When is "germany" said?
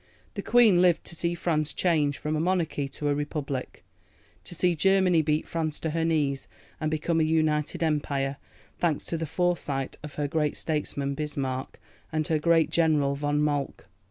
4.73-5.21